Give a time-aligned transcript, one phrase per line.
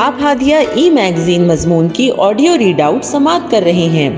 [0.00, 4.10] آپ ہادیہ ای میگزین مضمون کی آڈیو ریڈ آؤٹ سماعت کر رہے ہیں۔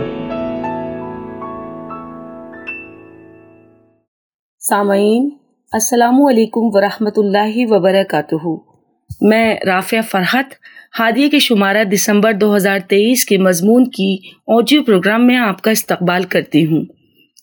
[4.60, 5.28] سامعین،
[5.72, 8.48] السلام علیکم ورحمۃ اللہ وبرکاتہ۔
[9.20, 10.54] میں رافیہ فرحت،
[10.98, 14.16] ہادیہ کے شمارہ دسمبر دو ہزار تیئیس کے مضمون کی
[14.48, 16.84] آڈیو پروگرام میں آپ کا استقبال کرتی ہوں۔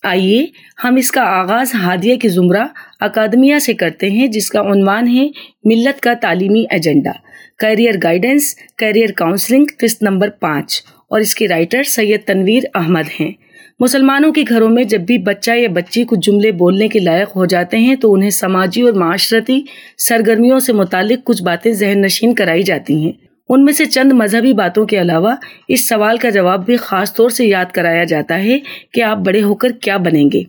[0.02, 0.46] آئیے،
[0.84, 2.66] ہم اس کا آغاز ہادیہ کے زمرہ
[3.00, 5.28] اکادمیہ سے کرتے ہیں، جس کا عنوان ہے
[5.64, 7.12] ملت کا تعلیمی agenda.
[7.60, 13.32] Career guidance career counselling قسط نمبر پانچ۔ اور اس کے رائٹر سید تنویر احمد ہیں۔
[13.80, 17.44] مسلمانوں کے گھروں میں جب بھی بچہ یا بچی کچھ جملے بولنے کے لائق ہو
[17.44, 19.60] جاتے ہیں تو انہیں سماجی اور معاشرتی
[19.98, 23.12] سرگرمیوں سے متعلق کچھ باتیں ذہن نشین کرائی جاتی ہیں۔
[23.48, 25.34] ان میں سے چند مذہبی باتوں کے علاوہ
[25.68, 28.58] اس سوال کا جواب بھی خاص طور سے یاد کرایا جاتا ہے
[28.92, 30.42] کہ آپ بڑے ہو کر کیا بنیں گے۔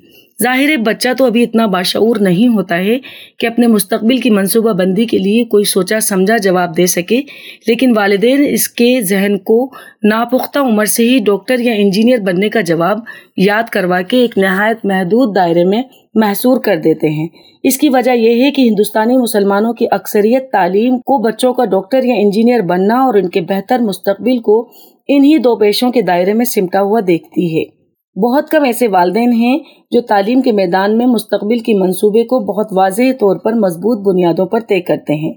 [0.43, 2.97] ظاہر بچہ تو ابھی اتنا باشعور نہیں ہوتا ہے
[3.39, 7.21] کہ اپنے مستقبل کی منصوبہ بندی کے لیے کوئی سوچا سمجھا جواب دے سکے،
[7.67, 9.65] لیکن والدین اس کے ذہن کو
[10.03, 12.99] ناپختہ عمر سے ہی ڈاکٹر یا انجینئر بننے کا جواب
[13.37, 15.81] یاد کروا کے ایک نہایت محدود دائرے میں
[16.15, 17.27] محصور کر دیتے ہیں۔
[17.63, 22.03] اس کی وجہ یہ ہے کہ ہندوستانی مسلمانوں کی اکثریت تعلیم کو بچوں کا ڈاکٹر
[22.03, 24.69] یا انجینئر بننا اور ان کے بہتر مستقبل کو
[25.07, 27.80] انہی دو پیشوں کے دائرے میں سمٹا ہوا دیکھتی ہے۔
[28.15, 29.59] بہت کم ایسے والدین ہیں
[29.91, 34.45] جو تعلیم کے میدان میں مستقبل کی منصوبے کو بہت واضح طور پر مضبوط بنیادوں
[34.45, 35.33] پر طے کرتے ہیں۔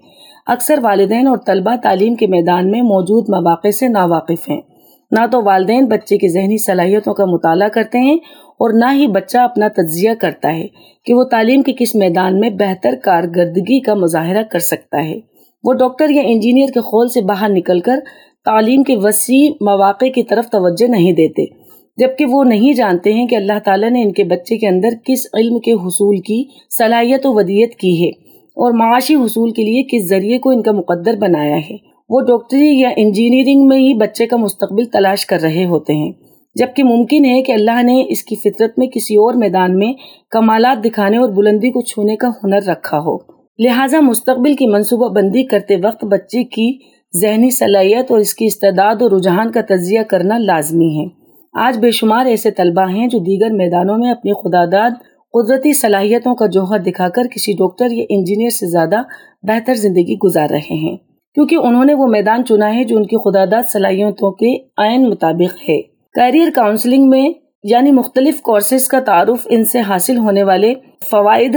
[0.47, 4.61] اکثر والدین اور طلبہ تعلیم کے میدان میں موجود مواقع سے ناواقف ہیں۔
[5.11, 8.17] نہ تو والدین بچے کی ذہنی صلاحیتوں کا مطالعہ کرتے ہیں
[8.58, 10.67] اور نہ ہی بچہ اپنا تجزیہ کرتا ہے
[11.05, 15.19] کہ وہ تعلیم کے کس میدان میں بہتر کارکردگی کا مظاہرہ کر سکتا ہے۔
[15.64, 17.98] وہ ڈاکٹر یا انجینئر کے خول سے باہر نکل کر
[18.45, 21.63] تعلیم کے وسیع مواقع کی طرف توجہ نہیں دیتے۔
[21.96, 25.26] جبکہ وہ نہیں جانتے ہیں کہ اللہ تعالیٰ نے ان کے بچے کے اندر کس
[25.34, 26.44] علم کے حصول کی
[26.78, 28.08] صلاحیت و ودیت کی ہے
[28.40, 31.76] اور معاشی حصول کے لیے کس ذریعے کو ان کا مقدر بنایا ہے۔
[32.08, 36.12] وہ ڈاکٹری یا انجینئرنگ میں ہی بچے کا مستقبل تلاش کر رہے ہوتے ہیں۔
[36.54, 39.92] جبکہ ممکن ہے کہ اللہ نے اس کی فطرت میں کسی اور میدان میں
[40.30, 43.18] کمالات دکھانے اور بلندی کو چھونے کا ہنر رکھا ہو۔
[43.58, 46.78] لہٰذا مستقبل کی منصوبہ بندی کرتے وقت بچے کی
[47.20, 51.23] ذہنی صلاحیت اور اس کی استعداد اور رجحان کا تجزیہ کرنا لازمی ہے۔
[51.56, 54.90] آج بے شمار ایسے طلبہ ہیں جو دیگر میدانوں میں اپنی خدا داد
[55.32, 59.02] قدرتی صلاحیتوں کا جوہر دکھا کر کسی ڈاکٹر یا انجینئر سے زیادہ
[59.42, 60.96] بہتر زندگی گزار رہے ہیں۔
[61.34, 65.10] کیونکہ انہوں نے وہ میدان چنا ہے جو ان کی خدا داد صلاحیتوں کے عین
[65.10, 65.82] مطابق ہے۔
[66.14, 67.30] کیریئر کاؤنسلنگ میں
[67.64, 70.74] یعنی مختلف کورسز کا تعارف ان سے حاصل ہونے والے
[71.10, 71.56] فوائد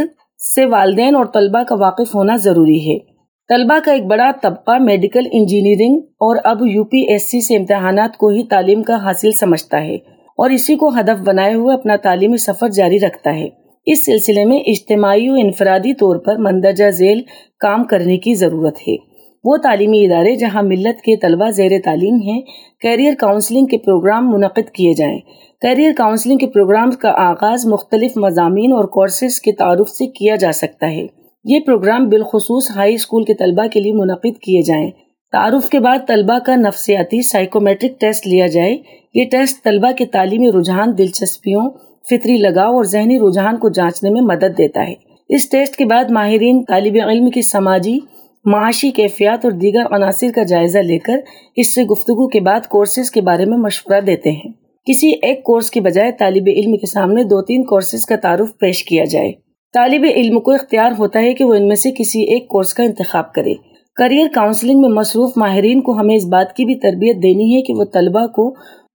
[0.55, 3.16] سے والدین اور طلبہ کا واقف ہونا ضروری ہے۔
[3.49, 8.17] طلبہ کا ایک بڑا طبقہ میڈیکل انجینئرنگ اور اب یو پی ایس سی سے امتحانات
[8.17, 9.95] کو ہی تعلیم کا حاصل سمجھتا ہے
[10.37, 13.47] اور اسی کو ہدف بنائے ہوئے اپنا تعلیمی سفر جاری رکھتا ہے۔
[13.85, 17.21] اس سلسلے میں اجتماعی و انفرادی طور پر مندرجہ ذیل
[17.59, 18.95] کام کرنے کی ضرورت ہے۔
[19.43, 22.41] وہ تعلیمی ادارے جہاں ملت کے طلبہ زیر تعلیم ہیں،
[22.81, 25.19] کیریئر کاؤنسلنگ کے پروگرام منعقد کیے جائیں۔
[25.61, 30.51] کیریئر کاؤنسلنگ کے پروگرام کا آغاز مختلف مضامین اور کورسز کے تعارف سے کیا جا
[30.51, 34.91] سکتا ہے۔ یہ پروگرام بالخصوص ہائی اسکول کے طلبہ کے لیے منعقد کیے جائیں۔
[35.31, 38.77] تعارف کے بعد طلبہ کا نفسیاتی سائیکومیٹرک ٹیسٹ لیا جائے۔
[39.13, 41.69] یہ ٹیسٹ طلبہ کے تعلیمی رجحان، دلچسپیوں،
[42.09, 44.93] فطری لگاؤ اور ذہنی رجحان کو جانچنے میں مدد دیتا ہے۔
[45.29, 47.99] اس ٹیسٹ کے بعد ماہرین طالب علم کی سماجی،
[48.45, 51.17] معاشی کیفیات اور دیگر عناصر کا جائزہ لے کر
[51.55, 54.51] اس سے گفتگو کے بعد کورسز کے بارے میں مشورہ دیتے ہیں۔
[54.85, 58.83] کسی ایک کورس کے بجائے طالب علم کے سامنے دو تین کورسز کا تعارف پیش
[58.83, 62.47] کیا جائے۔ طالب علم کو اختیار ہوتا ہے کہ وہ ان میں سے کسی ایک
[62.47, 63.53] کورس کا انتخاب کرے۔
[63.95, 67.73] کریئر کاؤنسلنگ میں مصروف ماہرین کو ہمیں اس بات کی بھی تربیت دینی ہے کہ
[67.73, 68.51] وہ طلبہ کو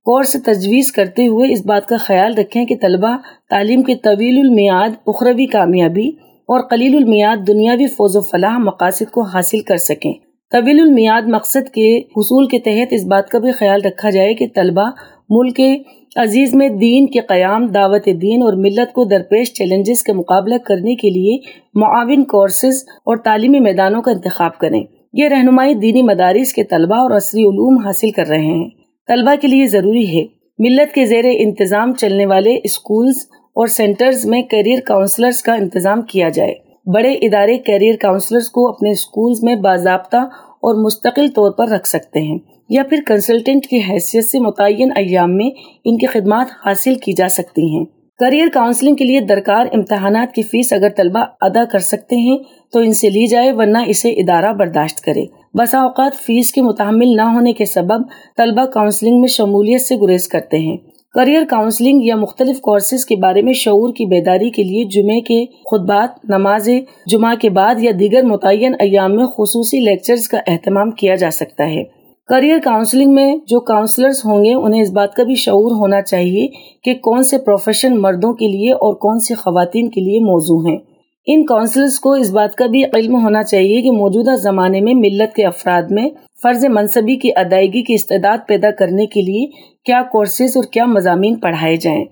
[0.06, 3.16] کورس تجویز کرتے ہوئے اس بات کا خیال رکھیں کہ طلبہ
[3.50, 6.08] تعلیم کے طویل المیاد اخروی کامیابی
[6.48, 10.12] اور قلیل المیاد دنیاوی فوز و فلاح مقاصد کو حاصل کر سکیں۔
[10.52, 14.46] طویل المیاد مقصد کے حصول کے تحت اس بات کا بھی خیال رکھا جائے کہ
[14.54, 14.90] طلبہ
[15.30, 15.76] ملک کے
[16.16, 20.94] عزیز میں دین کے قیام، دعوت دین اور ملت کو درپیش چیلنجز کا مقابلہ کرنے
[20.94, 21.38] کے لیے
[21.74, 27.10] معاون کورسز اور تعلیمی میدانوں کا انتخاب کریں۔ یہ رہنمائی دینی مدارس کے طلبہ اور
[27.10, 28.68] عصری علوم حاصل کر رہے ہیں۔
[29.08, 30.26] طلبہ کے لیے ضروری ہے۔
[30.58, 36.28] ملت کے زیر انتظام چلنے والے اسکولز اور سینٹرز میں کیریئر کاؤنسلرز کا انتظام کیا
[36.28, 36.54] جائے۔
[36.94, 42.20] بڑے ادارے کیریئر کاؤنسلرز کو اپنے اسکولز میں باضابطہ اور مستقل طور پر رکھ سکتے
[42.20, 42.38] ہیں۔
[42.68, 45.50] یا پھر کنسلٹنٹ کی حیثیت سے متعین ایام میں
[45.84, 47.84] ان کی خدمات حاصل کی جا سکتی ہیں۔
[48.18, 52.38] کریئر کاؤنسلنگ کے لیے درکار امتحانات کی فیس اگر طلبہ ادا کر سکتے ہیں
[52.72, 55.24] تو ان سے لی جائے ورنہ اسے ادارہ برداشت کرے۔
[55.54, 58.02] بسا اوقات فیس کے متحمل نہ ہونے کے سبب
[58.36, 60.76] طلبہ کاؤنسلنگ میں شمولیت سے گریز کرتے ہیں۔
[61.14, 65.44] کریئر کاؤنسلنگ یا مختلف کورسز کے بارے میں شعور کی بیداری کے لیے جمعے کے
[65.46, 66.68] خطبات نماز
[67.06, 71.70] جمعہ کے بعد یا دیگر متعین ایام میں خصوصی لیکچرز کا اہتمام کیا جا سکتا
[71.70, 76.02] ہے۔ کریئر کاؤنسلنگ میں جو کاؤنسلرز ہوں گے، انہیں اس بات کا بھی شعور ہونا
[76.02, 76.46] چاہیے
[76.82, 80.78] کہ کون سے پروفیشن مردوں کے لیے اور کون سی خواتین کے لیے موضوع ہیں۔
[81.26, 85.34] ان کاؤنسلرز کو اس بات کا بھی علم ہونا چاہیے کہ موجودہ زمانے میں ملت
[85.34, 86.08] کے افراد میں
[86.42, 89.46] فرض منصبی کی ادائیگی کی استعداد پیدا کرنے کے لیے
[89.84, 92.04] کیا کورسز اور کیا مضامین پڑھائے جائیں۔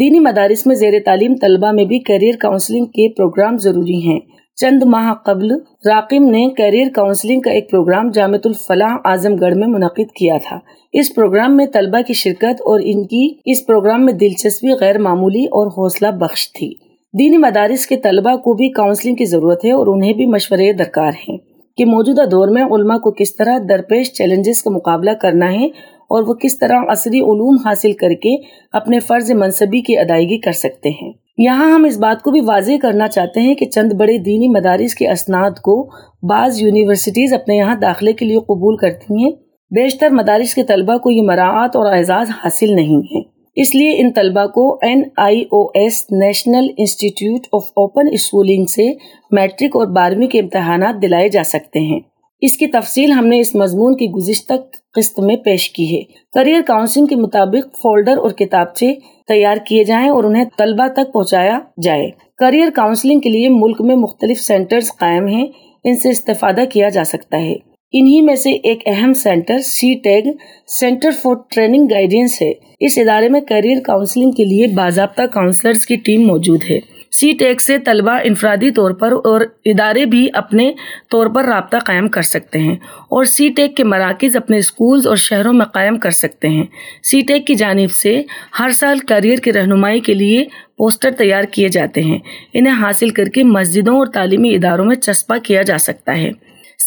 [0.00, 4.20] دینی مدارس میں زیر تعلیم طلبہ میں بھی کیریئر کاؤنسلنگ کے پروگرام ضروری ہیں۔
[4.56, 5.52] چند ماہ قبل
[5.86, 10.58] راقم نے کیریئر کاؤنسلنگ کا ایک پروگرام جامع الفلاح اعظم گڑھ میں منعقد کیا تھا۔
[10.92, 15.44] اس پروگرام میں طلبہ کی شرکت اور ان کی اس پروگرام میں دلچسپی، غیر معمولی
[15.44, 16.74] اور حوصلہ بخش تھی۔
[17.18, 21.12] دینی مدارس کے طلبہ کو بھی کاؤنسلنگ کی ضرورت ہے اور انہیں بھی مشورے درکار
[21.28, 21.38] ہیں
[21.76, 25.66] کہ موجودہ دور میں علماء کو کس طرح درپیش چیلنجز کا مقابلہ کرنا ہے
[26.10, 28.36] اور وہ کس طرح عصری علوم حاصل کر کے
[28.72, 32.72] اپنے فرض منصبی کی ادائیگی کر سکتے ہیں۔ یہاں ہم اس بات کو بھی واضح
[32.82, 35.90] کرنا چاہتے ہیں کہ چند بڑے دینی مدارس کے اسناد کو
[36.22, 39.30] بعض یونیورسٹیز اپنے یہاں داخلے کے لیے قبول کرتی ہیں۔
[39.70, 43.22] بیشتر مدارس کے طلبہ کو یہ مراعات اور اعزاز حاصل نہیں ہے
[43.56, 48.92] اس لیے ان طلبہ کو N I O S National Institute of Open Schooling سے
[49.30, 52.00] میٹرک اور بارہویں کے امتحانات دلائے جا سکتے ہیں۔
[52.40, 54.52] اس کی تفصیل ہم نے اس مضمون کی گزشتہ
[54.94, 56.02] قسط میں پیش کی ہے۔
[56.34, 58.94] کریئر کاؤنسلنگ کے مطابق فولڈر اور کتابچے
[59.28, 63.96] تیار کیے جائیں اور انہیں طلبہ تک پہنچایا جائے۔ کریئر کاؤنسلنگ کے لیے ملک میں
[63.96, 65.46] مختلف سینٹرز قائم ہیں۔
[65.84, 67.54] ان سے استفادہ کیا جا سکتا ہے۔
[67.92, 70.22] انہی میں سے ایک اہم centre C tag
[70.66, 75.96] centre for training guidance ہے۔ اس ادارے میں کیریئر کاؤنسلنگ کے لیے باضابطہ کاؤنسلرز کی
[75.96, 80.72] ٹیم موجود ہے۔ سی ٹیک سے طلبہ انفرادی طور پر اور ادارے بھی اپنے
[81.10, 82.74] طور پر رابطہ قائم کر سکتے ہیں
[83.10, 86.64] اور سی ٹیک کے مراکز اپنے اسکولز اور شہروں میں قائم کر سکتے ہیں۔
[87.02, 88.22] سی ٹیک کی جانب سے
[88.60, 90.44] ہر سال کیریئر کی رہنمائی کے لیے
[90.78, 92.18] پوسٹر تیار کیے جاتے ہیں۔
[92.54, 96.30] انہیں حاصل کر کے مسجدوں اور تعلیمی اداروں میں چسپا کیا جا سکتا ہے۔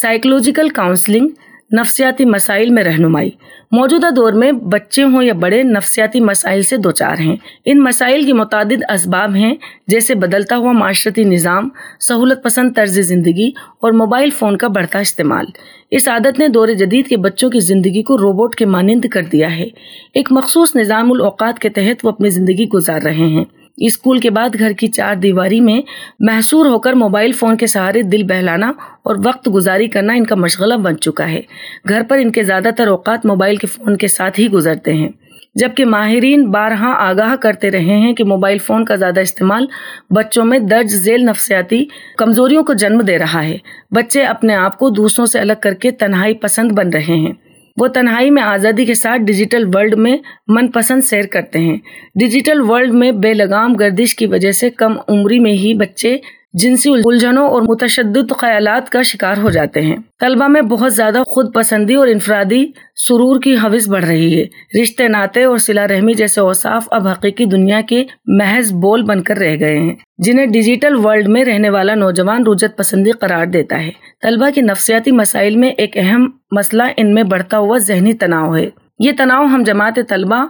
[0.02, 1.28] سائیکلوجیکل کاؤنسلنگ
[1.74, 3.30] نفسیاتی مسائل میں رہنمائی۔
[3.72, 7.36] موجودہ دور میں بچے ہوں یا بڑے، نفسیاتی مسائل سے دوچار ہیں۔
[7.66, 9.56] ان مسائل کی متعدد اسباب ہیں،
[9.88, 11.70] جیسے بدلتا ہوا معاشرتی نظام،
[12.00, 13.48] سہولت پسند طرز زندگی
[13.82, 15.46] اور موبائل فون کا بڑھتا استعمال۔
[15.92, 19.56] اس عادت نے دور جدید کے بچوں کی زندگی کو روبوٹ کے مانند کر دیا
[19.56, 19.68] ہے۔
[20.14, 23.46] ایک مخصوص نظام الاوقات کے تحت وہ اپنی زندگی گزار رہے ہیں۔
[23.78, 25.82] اسکول کے بعد گھر کی چار دیواری میں
[26.20, 28.70] محصور ہو کر موبائل فون کے سہارے دل بہلانا
[29.04, 31.42] اور وقت گزاری کرنا ان کا مشغلہ بن چکا ہے۔
[31.90, 35.10] گھر پر ان کے زیادہ تر اوقات موبائل کے فون کے ساتھ ہی گزرتے ہیں۔
[35.56, 39.66] جبکہ ماہرین بارہا آگاہ کرتے رہے ہیں کہ موبائل فون کا زیادہ استعمال
[40.10, 41.86] بچوں میں درج ذیل نفسیاتی
[42.18, 43.58] کمزوریوں کو جنم دے رہا ہے۔
[43.92, 47.47] بچے اپنے آپ کو دوسروں سے الگ کر کے تنہائی پسند بن رہے ہیں۔
[47.78, 51.78] وہ تنہائی میں آزادی کے ساتھ ڈیجیٹل ورلڈ میں من پسند سیر کرتے ہیں۔
[52.16, 56.18] ڈیجیٹل ورلڈ میں بے لگام گردش کی وجہ سے کم عمری میں ہی بچے
[56.54, 61.54] جنسی الجھنوں اور متشدد خیالات کا شکار ہو جاتے ہیں۔ طلبہ میں بہت زیادہ خود
[61.54, 62.66] پسندی اور انفرادی
[62.96, 67.46] سرور کی حوث بڑھ رہی ہے۔ رشتے ناطے اور سلا رحمی جیسے اوصاف اب حقیقی
[67.46, 71.96] دنیا کے محض بول بن کر رہ گئے ہیں، جنہیں ڈیجیٹل ورلڈ میں رہنے والا
[71.96, 73.92] نوجوان رجت پسندی قرار دیتا ہے۔
[74.22, 78.70] طلبہ کے نفسیاتی مسائل میں ایک اہم مسئلہ ان میں بڑھتا ہوا ذہنی تناؤ ہے۔
[79.00, 80.46] یہ تناؤ ہم جماعت طلبہ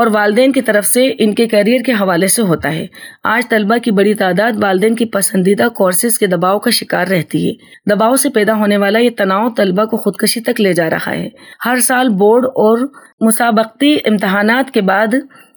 [0.00, 2.86] اور والدین کی طرف سے ان کے کیریئر کے حوالے سے ہوتا ہے۔
[3.24, 7.54] آج طلبہ کی بڑی تعداد والدین کی پسندیدہ کورسز کے دباؤ کا شکار رہتی ہے۔
[7.90, 11.28] دباؤ سے پیدا ہونے والا یہ تناؤ طلبہ کو خودکشی تک لے جا رہا ہے۔
[11.66, 12.78] ہر سال بورڈ اور
[13.20, 15.14] مسابقتی امتحانات کے بعد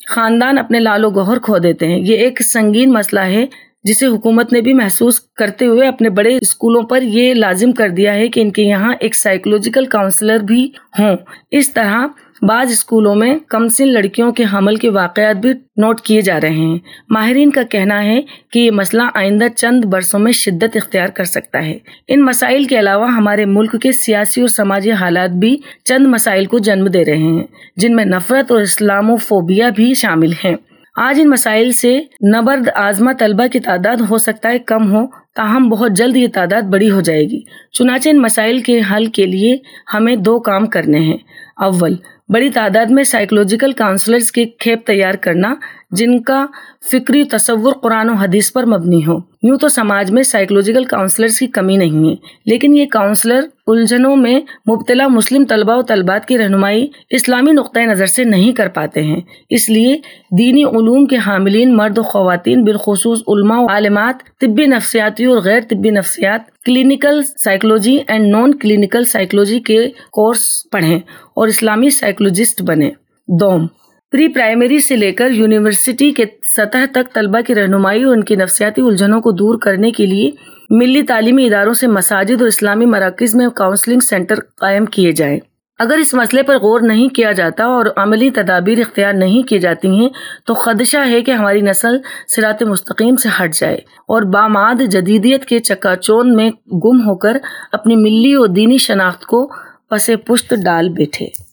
[0.08, 3.46] خاندان اپنے لال و گوہر کھو دیتے ہیں۔ یہ ایک سنگین مسئلہ ہے
[3.84, 8.14] جسے حکومت نے بھی محسوس کرتے ہوئے اپنے بڑے اسکولوں پر یہ لازم کر دیا
[8.14, 11.18] ہے کہ ان کے یہاں ایک سائیکولوجیکل کاؤنسلر بھی ہوں۔
[11.52, 12.08] اس طرح
[12.48, 16.50] بعض اسکولوں میں کم سن لڑکیوں کے حمل کے واقعات بھی نوٹ کیے جا رہے
[16.50, 16.78] ہیں۔
[17.10, 18.22] ماہرین کا کہنا ہے
[18.52, 22.80] کہ یہ مسئلہ آئندہ چند برسوں میں شدت اختیار کر سکتا ہے۔ ان مسائل کے
[22.80, 27.18] علاوہ ہمارے ملک کے سیاسی اور سماجی حالات بھی چند مسائل کو جنم دے رہے
[27.18, 27.44] ہیں،
[27.78, 30.56] جن میں نفرت اور اسلام و فوبیا بھی شامل ہیں۔
[30.96, 32.02] آج ان مسائل سے
[32.36, 36.62] نبرد آزما طلبہ کی تعداد ہو سکتا ہے کم ہو، تاہم بہت جلد یہ تعداد
[36.62, 37.40] بڑی ہو جائے گی۔
[37.72, 39.58] چنانچہ ان مسائل کے حل کے لیے
[39.94, 41.18] ہمیں دو کام کرنے ہیں۔
[41.58, 41.96] اول
[42.30, 45.54] بڑی تعداد میں سائیکولوجیکل کاؤنسلرز کی کھیپ تیار کرنا
[45.98, 46.46] جن کا
[46.92, 51.48] فکری تصور قرآن و حدیث پر مبنی ہو۔ یوں تو سماج میں سائیکولوجیکل کاؤنسلرز کی
[51.48, 56.88] کمی نہیں ہے، لیکن یہ کاؤنسلر الجھنوں میں مبتلا مسلم طلبہ و طلبات کی رہنمائی
[57.10, 59.20] اسلامی نقطۂ نظر سے نہیں کر پاتے ہیں۔
[59.50, 59.96] اس لیے
[60.38, 65.60] دینی علوم کے حاملین، مرد و خواتین، بالخصوص علماء و عالمات طبی نفسیاتی اور غیر
[65.70, 70.98] طبی نفسیات clinical psychology and non clinical psychology کے کورس پڑھیں
[71.36, 72.90] اور اسلامی سائیکلوجسٹ بنے
[73.28, 73.68] دوم
[74.14, 78.36] پری پرائمری سے لے کر یونیورسٹی کے سطح تک طلبہ کی رہنمائی اور ان کی
[78.36, 80.30] نفسیاتی الجھنوں کو دور کرنے کے لیے
[80.70, 85.40] ملی تعلیمی اداروں سے مساجد اور اسلامی مراکز میں کاؤنسلنگ سینٹر قائم کیے جائیں۔
[85.80, 89.88] اگر اس مسئلے پر غور نہیں کیا جاتا اور عملی تدابیر اختیار نہیں کی جاتی
[89.88, 90.10] ہیں،
[90.46, 93.78] تو خدشہ ہے کہ ہماری نسل سرات مستقیم سے ہٹ جائے
[94.08, 97.38] اور باماد جدیدیت کے چکا چون میں گم ہو کر
[97.72, 99.48] اپنی ملی اور دینی شناخت کو
[99.90, 101.53] پس پشت ڈال بیٹھے۔